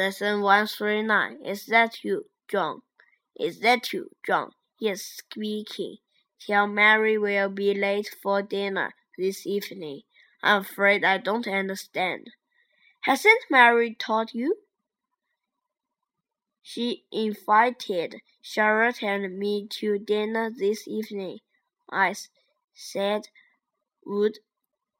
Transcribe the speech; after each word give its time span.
Lesson 0.00 0.40
139. 0.40 1.42
Is 1.44 1.66
that 1.66 2.02
you, 2.02 2.24
John? 2.50 2.80
Is 3.38 3.60
that 3.60 3.92
you, 3.92 4.08
John? 4.26 4.52
Yes, 4.78 5.02
speaking. 5.02 5.98
Tell 6.40 6.66
Mary 6.66 7.18
we'll 7.18 7.50
be 7.50 7.74
late 7.74 8.08
for 8.22 8.40
dinner 8.40 8.94
this 9.18 9.46
evening. 9.46 10.00
I'm 10.42 10.62
afraid 10.62 11.04
I 11.04 11.18
don't 11.18 11.46
understand. 11.46 12.30
Hasn't 13.02 13.44
Mary 13.50 13.94
told 13.94 14.32
you? 14.32 14.56
She 16.62 17.04
invited 17.12 18.22
Charlotte 18.40 19.02
and 19.02 19.38
me 19.38 19.68
to 19.80 19.98
dinner 19.98 20.50
this 20.50 20.88
evening. 20.88 21.40
I 21.92 22.14
said 22.72 23.28
would 24.06 24.38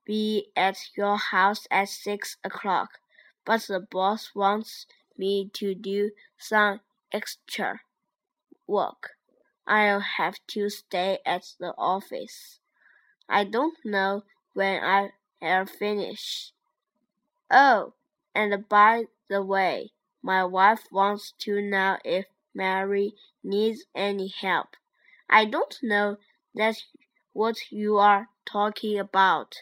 be 0.05 0.49
at 0.55 0.77
your 0.95 1.17
house 1.17 1.67
at 1.71 1.89
six 1.89 2.37
o'clock 2.45 2.99
but 3.45 3.63
the 3.63 3.81
boss 3.81 4.31
wants 4.35 4.87
me 5.17 5.51
to 5.55 5.75
do 5.75 6.11
some 6.39 6.81
extra 7.13 7.81
work. 8.67 9.11
I'll 9.67 10.01
have 10.01 10.37
to 10.49 10.69
stay 10.69 11.19
at 11.25 11.55
the 11.59 11.75
office. 11.77 12.61
I 13.29 13.45
don't 13.45 13.77
know 13.85 14.25
when 14.55 14.83
I'll 15.41 15.67
finish. 15.67 16.53
Oh, 17.51 17.95
and 18.35 18.69
by 18.69 19.05
the 19.29 19.43
way, 19.43 19.93
my 20.23 20.45
wife 20.45 20.87
wants 20.91 21.33
to 21.41 21.63
know 21.63 21.99
if 22.05 22.27
Mary 22.55 23.15
needs 23.43 23.85
any 23.95 24.29
help. 24.29 24.77
I 25.29 25.45
don't 25.45 25.79
know 25.83 26.17
that's 26.55 26.85
what 27.33 27.71
you 27.71 27.97
are 27.99 28.29
talking 28.45 28.99
about. 28.99 29.55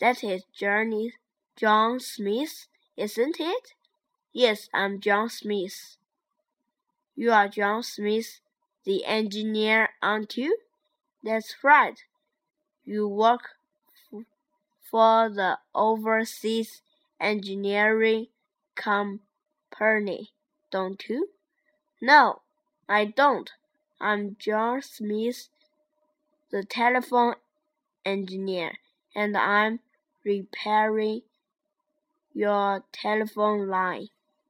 That 0.00 0.24
is 0.24 0.44
Johnny 0.52 1.12
John 1.56 2.00
Smith 2.00 2.66
isn't 2.98 3.36
it? 3.38 3.74
Yes, 4.32 4.68
I'm 4.74 5.00
John 5.00 5.28
Smith. 5.28 5.96
You 7.14 7.30
are 7.30 7.48
John 7.48 7.84
Smith, 7.84 8.40
the 8.84 9.04
engineer, 9.04 9.90
aren't 10.02 10.36
you? 10.36 10.58
That's 11.22 11.54
right. 11.62 11.96
You 12.84 13.06
work 13.06 13.50
for 14.90 15.28
the 15.28 15.58
Overseas 15.76 16.82
Engineering 17.20 18.26
Company, 18.74 20.32
don't 20.72 21.08
you? 21.08 21.28
No, 22.00 22.42
I 22.88 23.04
don't. 23.04 23.50
I'm 24.00 24.36
John 24.40 24.82
Smith, 24.82 25.48
the 26.50 26.64
telephone 26.64 27.34
engineer, 28.04 28.72
and 29.14 29.36
I'm 29.36 29.80
repairing 30.24 31.22
your 32.38 32.84
telephone 32.92 33.68
line. 33.68 34.08